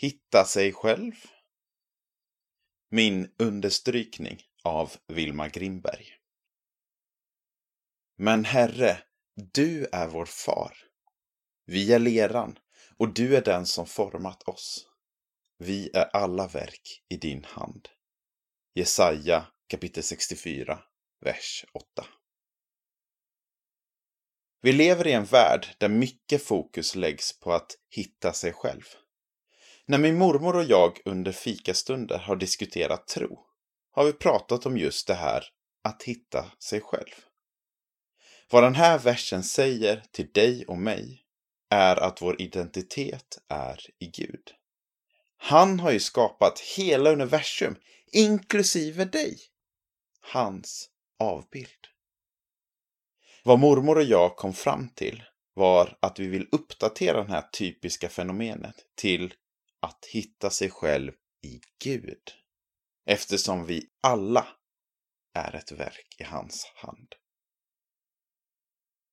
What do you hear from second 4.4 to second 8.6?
av Vilma Grimberg. Men